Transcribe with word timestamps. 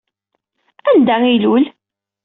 Anda 0.89 1.15
ay 1.23 1.33
ilul? 1.35 1.63